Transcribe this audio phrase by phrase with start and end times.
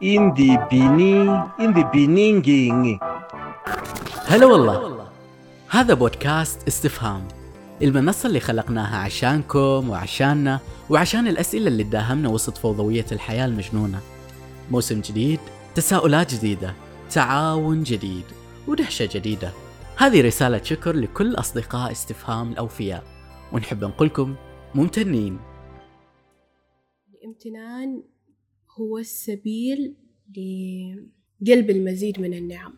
[0.00, 1.28] beginning
[1.58, 2.98] in the beginning
[4.26, 5.06] هلا والله.
[5.68, 7.28] هذا بودكاست استفهام.
[7.82, 14.00] المنصة اللي خلقناها عشانكم وعشاننا وعشان الأسئلة اللي تداهمنا وسط فوضوية الحياة المجنونة.
[14.70, 15.40] موسم جديد
[15.74, 16.74] تساؤلات جديدة
[17.10, 18.24] تعاون جديد
[18.68, 19.50] ودهشة جديدة.
[19.96, 23.02] هذه رسالة شكر لكل أصدقاء استفهام الأوفياء.
[23.52, 24.34] ونحب نقولكم
[24.74, 25.38] ممتنين.
[27.20, 28.02] الامتنان
[28.78, 29.94] هو السبيل
[31.40, 32.74] لقلب المزيد من النعم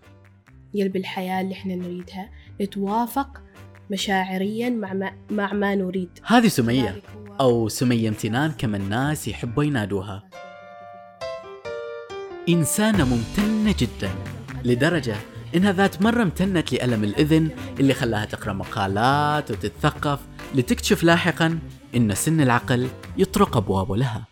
[0.75, 3.43] قلب الحياة اللي إحنا نريدها نتوافق
[3.91, 6.11] مشاعريا مع ما, مع ما نريد.
[6.27, 7.03] هذه سمية
[7.41, 10.31] أو سمية امتنان كما الناس يحبوا ينادوها.
[12.49, 14.11] إنسانة ممتنة جدا
[14.65, 15.17] لدرجة
[15.55, 17.51] إنها ذات مرة امتنت لألم الإذن
[17.81, 20.21] اللي خلاها تقرأ مقالات وتتثقف
[20.55, 21.59] لتكتشف لاحقا
[21.97, 22.89] إن سن العقل
[23.19, 24.32] يطرق أبوابه لها.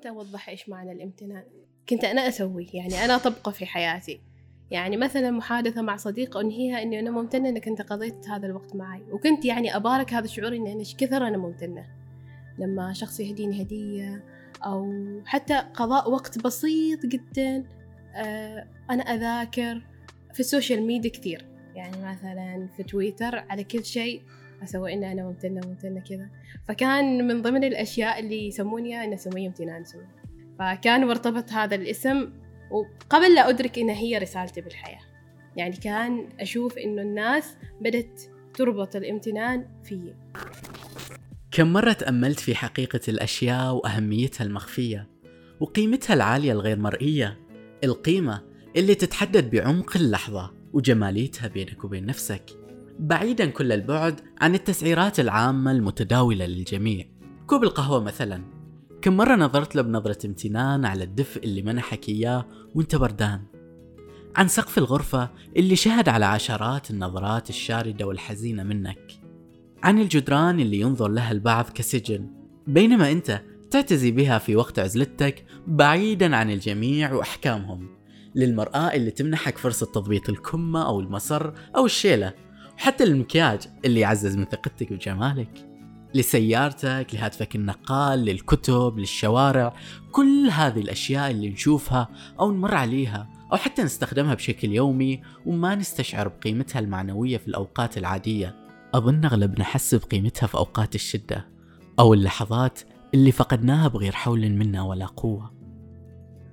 [0.00, 1.44] كنت أوضح إيش معنى الامتنان.
[1.88, 4.20] كنت أنا أسوي يعني أنا أطبقه في حياتي.
[4.70, 9.02] يعني مثلا محادثة مع صديق أنهيها إني أنا ممتنة إنك أنت قضيت هذا الوقت معي.
[9.12, 11.86] وكنت يعني أبارك هذا الشعور إني أنا إيش كثر أنا ممتنة.
[12.58, 14.24] لما شخص يهديني هدية
[14.64, 14.92] أو
[15.24, 17.64] حتى قضاء وقت بسيط جدا
[18.14, 19.82] آه، أنا أذاكر
[20.34, 21.46] في ال social media كثير.
[21.74, 24.22] يعني مثلا في تويتر على كل شيء
[24.62, 26.28] أسوي إن أنا ممتنة ممتنة كذا.
[26.68, 30.20] فكان من ضمن الأشياء اللي يسموني أنا سمية امتنان سمية
[30.58, 32.32] فكان مرتبط هذا الاسم
[32.70, 35.00] وقبل لا أدرك إن هي رسالتي بالحياة.
[35.56, 40.14] يعني كان أشوف إنه الناس بدت تربط الامتنان فيي.
[41.50, 45.08] كم مرة تأملت في حقيقة الأشياء وأهميتها المخفية؟
[45.60, 47.38] وقيمتها العالية الغير مرئية؟
[47.84, 48.42] القيمة
[48.76, 52.59] اللي تتحدد بعمق اللحظة وجماليتها بينك وبين نفسك؟
[53.00, 57.04] بعيدا كل البعد عن التسعيرات العامة المتداولة للجميع.
[57.46, 58.42] كوب القهوة مثلا.
[59.02, 63.42] كم مرة نظرت له بنظرة امتنان على الدفء اللي منحك إياه وانت بردان.
[64.36, 69.12] عن سقف الغرفة اللي شهد على عشرات النظرات الشاردة والحزينة منك.
[69.82, 72.26] عن الجدران اللي ينظر لها البعض كسجن.
[72.66, 77.88] بينما انت تعتزي بها في وقت عزلتك بعيدا عن الجميع وأحكامهم.
[78.34, 82.49] للمرآة اللي تمنحك فرصة تضبيط الكمة أو المصر أو الشيلة.
[82.80, 85.68] وحتى المكياج اللي يعزز من ثقتك وجمالك
[86.14, 89.74] لسيارتك لهاتفك النقال للكتب للشوارع
[90.12, 92.08] كل هذه الأشياء اللي نشوفها
[92.40, 98.56] أو نمر عليها أو حتى نستخدمها بشكل يومي وما نستشعر بقيمتها المعنوية في الأوقات العادية.
[98.94, 101.48] أظن أغلبنا حس بقيمتها في أوقات الشدة
[101.98, 102.80] أو اللحظات
[103.14, 105.52] اللي فقدناها بغير حول منا ولا قوة.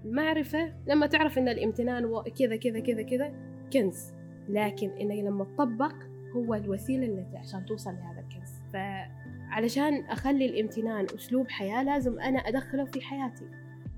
[0.05, 2.03] المعرفة لما تعرف إن الامتنان
[2.39, 3.31] كذا كذا كذا كذا
[3.73, 4.17] كنز.
[4.49, 5.93] لكن إنه لما تطبق
[6.35, 8.51] هو الوسيلة اللي عشان توصل لهذا الكنز.
[8.73, 13.45] فعلشان أخلي الامتنان أسلوب حياة لازم أنا أدخله في حياتي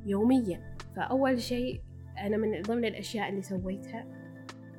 [0.05, 0.75] يوميا.
[0.95, 1.81] فأول شيء
[2.17, 4.05] أنا من ضمن الأشياء اللي سويتها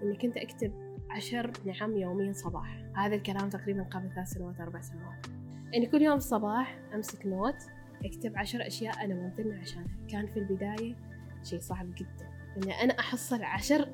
[0.02, 0.72] إني كنت أكتب
[1.10, 2.84] عشر نعم يوميا صباح.
[2.96, 5.26] هذا الكلام تقريبا قبل ثلاث سنوات أربع سنوات.
[5.72, 7.62] يعني كل يوم الصباح أمسك نوت
[8.04, 9.96] أكتب عشر أشياء أنا ممتنة عشانها.
[10.08, 10.96] كان في البداية
[11.42, 12.30] شيء صعب جدا.
[12.56, 13.88] إني أنا أحصل عشر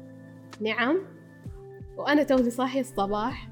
[0.60, 1.15] نعم
[1.96, 3.48] وأنا توني صاحية الصباح.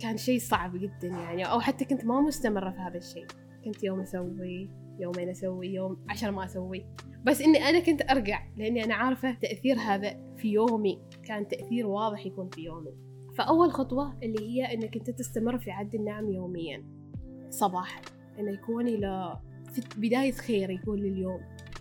[0.00, 1.44] كان شيء صعب جدا يعني.
[1.44, 3.26] أو حتى كنت ما مستمرة في هذا الشيء
[3.64, 6.86] كنت يوم أسوي يومين أسوي يوم عشر ما أسوي.
[7.24, 11.02] بس إني أنا كنت أرجع لأني أنا عارفة تأثير هذا في يومي.
[11.24, 12.94] كان تأثير واضح يكون في يومي.
[13.38, 16.84] فأول خطوة اللي هي إنك أنت تستمر في عد النعم يوميا.
[17.50, 18.00] صباحا.
[18.38, 19.40] إنه يكون إلى
[19.72, 21.40] في بداية خير يكون لليوم.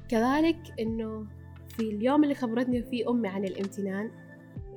[0.09, 1.27] كذلك إنه
[1.67, 4.11] في اليوم اللي خبرتني فيه أمي عن الامتنان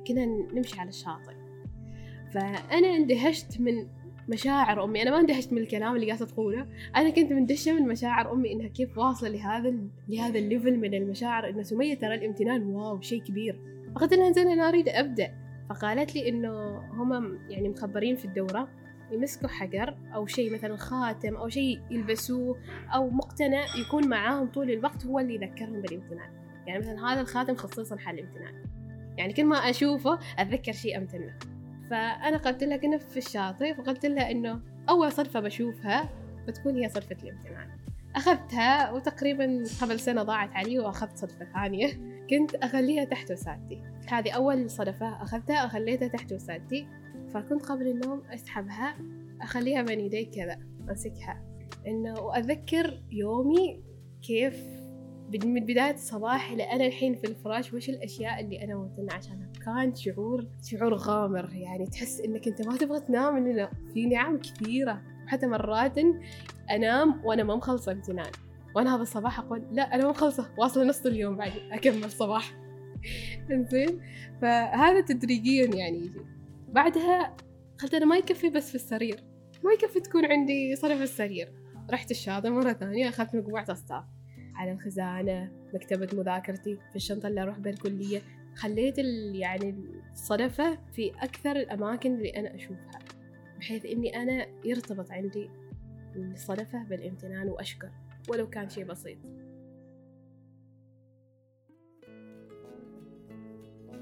[0.07, 1.33] كنا نمشي على الشاطئ.
[2.33, 3.87] فأنا اندهشت من
[4.29, 5.01] مشاعر أمي.
[5.01, 6.67] أنا ما اندهشت من الكلام اللي قاعدة تقوله.
[6.95, 9.87] أنا كنت مندهشة من مشاعر أمي إنها كيف واصلة لهذا ال...
[10.07, 11.49] لهذا ال level من المشاعر.
[11.49, 12.63] إن سمية ترى الامتنان.
[12.63, 13.59] wow شيء كبير.
[13.95, 15.33] فقلت لها زين أنا أريد أبدأ.
[15.69, 18.67] فقالت لي إنه هم يعني مخبرين في الدورة
[19.11, 22.57] يمسكوا حجر أو شيء مثلا خاتم أو شيء يلبسوه
[22.95, 26.29] أو مقتنى يكون معاهم طول الوقت هو اللي يذكرهم بالامتنان.
[26.67, 28.53] يعني مثلا هذا الخاتم خصيصا حق الامتنان.
[29.17, 31.37] يعني كل ما أشوفه أتذكر شيء أمتنه
[31.89, 36.09] فأنا قلت لها كنا في الشاطئ فقلت لها إنه أول صدفة بشوفها
[36.47, 37.77] بتكون هي صدفة الامتنان.
[38.15, 41.87] أخذتها وتقريبا قبل سنة ضاعت علي وأخذت صدفة ثانية.
[42.29, 43.83] كنت أخليها تحت وسادتي.
[44.09, 46.87] هذه أول صدفة أخذتها أخليتها تحت وسادتي.
[47.33, 48.95] فكنت قبل النوم أسحبها
[49.41, 50.59] أخليها بين يدي كذا
[50.89, 51.43] أمسكها.
[51.87, 53.83] إنه وأذكر يومي
[54.21, 54.76] كيف
[55.33, 59.95] من بداية الصباح إلى أنا الحين في الفراش وش الأشياء اللي أنا ممتنة عشانها؟ كان
[59.95, 65.01] شعور شعور غامر يعني تحس إنك أنت ما تبغى تنام إنه في نعم كثيرة.
[65.27, 65.97] حتى مرات
[66.71, 68.31] أنام وأنا ما مخلصة امتنان.
[68.75, 72.53] وأنا هذا الصباح أقول لا أنا ما مخلصة واصلة نص اليوم بعد أكمل صباح
[73.71, 74.01] زين
[74.41, 76.21] فهذا تدريجيا يعني يجي.
[76.69, 77.35] بعدها
[77.81, 79.23] قلت أنا ما يكفي بس في السرير.
[79.63, 81.53] ما يكفي تكون عندي صرف السرير.
[81.91, 84.03] رحت الشاطئ مرة ثانية أخذت مجموعة أصداف.
[84.57, 88.21] على الخزانة مكتبة مذاكرتي في الشنطة اللي أروح بها الكلية
[88.55, 88.97] خليت
[89.33, 89.75] يعني
[90.11, 92.99] الصدفة في أكثر الأماكن اللي أنا أشوفها
[93.59, 95.49] بحيث إني أنا يرتبط عندي
[96.15, 97.89] الصدفة بالامتنان وأشكر
[98.29, 99.17] ولو كان شيء بسيط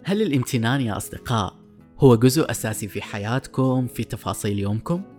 [0.04, 1.56] هل الامتنان يا أصدقاء
[2.00, 5.15] هو جزء أساسي في حياتكم في تفاصيل يومكم؟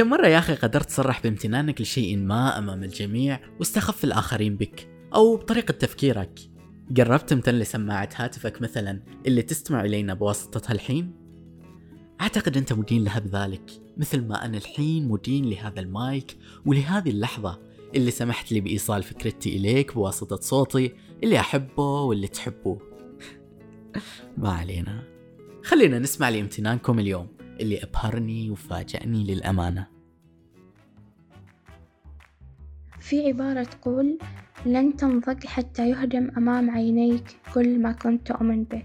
[0.00, 5.36] كم مرة يا أخي قدرت تصرح بامتنانك لشيء ما أمام الجميع واستخف الآخرين بك أو
[5.36, 6.40] بطريقة تفكيرك؟
[6.96, 11.12] قربت تمتن لسماعة هاتفك مثلا اللي تستمع إلينا بواسطتها الحين؟
[12.20, 16.36] أعتقد أنت مدين لها بذلك مثل ما أنا الحين مدين لهذا المايك
[16.66, 17.60] ولهذه اللحظة
[17.94, 20.92] اللي سمحت لي بإيصال فكرتي إليك بواسطة صوتي
[21.22, 22.78] اللي أحبه واللي تحبه.
[24.38, 25.04] ما علينا.
[25.62, 27.39] خلينا نسمع لامتنانكم اليوم.
[27.60, 29.86] اللي أبهرني وفاجأني للأمانة.
[33.00, 34.18] في عبارة تقول
[34.66, 37.24] لن تنضج حتى يهدم أمام عينيك
[37.54, 38.82] كل ما كنت تؤمن به.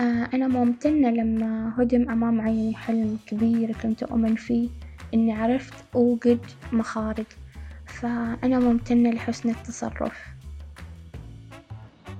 [0.00, 4.68] آه أنا ممتنة لما هدم أمام عيني حلم كبير كنت أؤمن فيه
[5.14, 6.40] إني عرفت أوجد
[6.72, 7.26] مخارج.
[7.86, 10.26] فأنا ممتنة لحسن التصرف.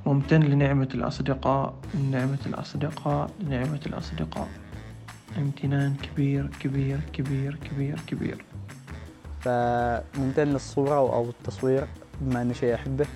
[0.06, 4.48] ممتن لنعمة الأصدقاء لنعمة الأصدقاء لنعمة الأصدقاء.
[5.36, 8.44] امتنان كبير كبير كبير كبير كبير.
[9.40, 11.86] فممتن للصورة أو التصوير
[12.20, 13.06] بما أنه شيء أحبه.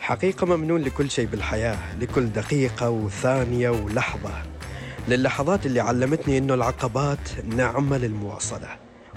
[0.00, 4.42] حقيقة ممنون لكل شيء بالحياة لكل دقيقة وثانية ولحظة.
[5.08, 8.68] للحظات اللي علمتني إنه العقبات نعمة للمواصلة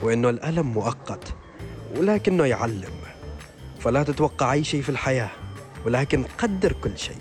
[0.04, 1.36] وإنه الألم مؤقت
[1.98, 2.94] ولكنه يعلم.
[3.80, 5.30] فلا تتوقع أي شيء في الحياة
[5.86, 7.18] ولكن قدر كل شيء.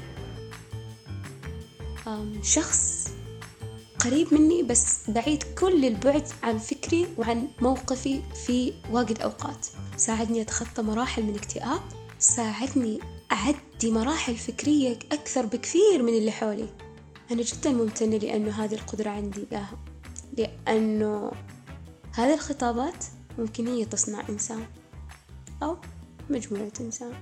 [2.42, 3.01] شخص
[4.04, 9.66] قريب مني بس بعيد كل البعد عن فكري وعن موقفي في واجد أوقات.
[9.96, 11.80] ساعدني أتخطى مراحل من اكتئاب
[12.18, 13.00] ساعدني
[13.32, 16.68] أعدي مراحل فكرية أكثر بكثير من اللي حولي.
[17.30, 19.78] أنا جدا ممتنة لأنه هذه القدرة عندي إياها
[20.38, 21.32] لأنه
[22.14, 23.04] هذه الخطابات
[23.38, 24.64] ممكن هي تصنع إنسان
[25.62, 25.76] أو
[26.30, 27.12] مجموعة إنسان.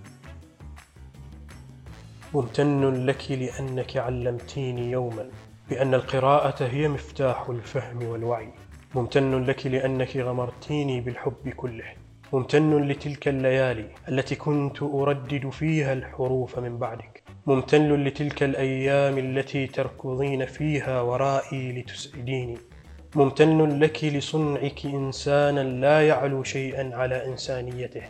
[2.34, 5.30] ممتن لك لأنك علمتيني يوما.
[5.70, 8.48] بأن القراءة هي مفتاح الفهم والوعي.
[8.94, 11.84] ممتن لك لأنك غمرتيني بالحب كله.
[12.32, 17.22] ممتن لتلك الليالي التي كنت أردد فيها الحروف من بعدك.
[17.46, 22.58] ممتن لتلك الأيام التي تركضين فيها ورائي لتسعديني.
[23.14, 28.02] ممتن لك لصنعك إنسانا لا يعلو شيئا على إنسانيته.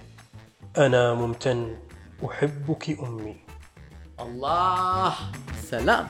[0.78, 1.76] أنا ممتن
[2.24, 3.36] أحبك أمي.
[4.20, 5.14] الله
[5.54, 6.08] سلام.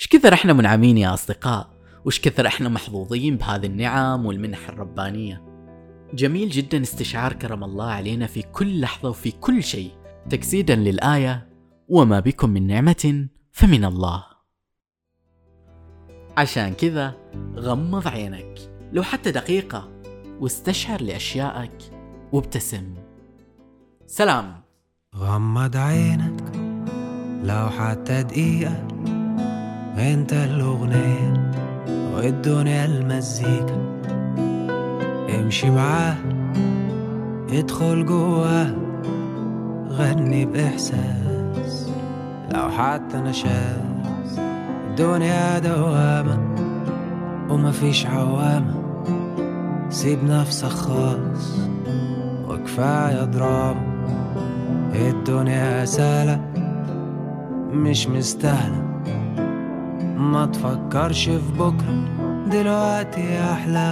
[0.00, 1.70] إيش كثر إحنا منعمين يا أصدقاء؟
[2.04, 5.44] وش كثر إحنا محظوظين بهذه النعم والمنح الربانية؟
[6.14, 9.90] جميل جدا استشعار كرم الله علينا في كل لحظة وفي كل شيء.
[10.30, 11.48] تجسيدا للآية
[11.88, 14.24] وما بكم من نعمة فمن الله.
[16.36, 17.14] عشان كذا
[17.56, 18.58] غمض عينك
[18.92, 20.02] لو حتى دقيقة
[20.40, 21.78] واستشعر لأشيائك
[22.32, 22.94] وابتسم.
[24.06, 24.62] سلام.
[25.16, 26.52] غمض عينك
[27.44, 28.99] لو حتى دقيقة
[30.00, 31.50] انت الأغنية
[32.14, 33.78] والدنيا المزيكا.
[35.38, 36.16] امشي معاه
[37.52, 38.74] ادخل جواه
[39.88, 41.90] غني بإحساس.
[42.54, 44.40] لو حتى نشاز
[44.90, 46.38] الدنيا دوامة
[47.50, 48.74] ومفيش عوامة.
[49.90, 51.58] سيب نفسك خالص
[52.48, 53.90] وكفاية دراما.
[54.94, 56.40] الدنيا سهلة
[57.72, 58.89] مش مستاهلة.
[60.20, 62.04] ما تفكرش في بكرة
[62.46, 63.90] دلوقتي أحلى.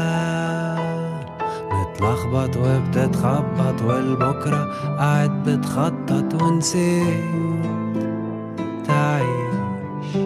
[1.72, 7.24] متلخبط وبتتخبط والبكرة قاعد بتخطط ونسيت.
[8.86, 10.16] تعيش.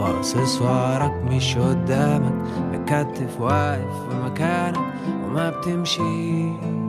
[0.00, 2.34] باصص وراك مش قدامك
[2.72, 4.94] مكتف واقف في مكانك
[5.26, 6.85] وما بتمشيش.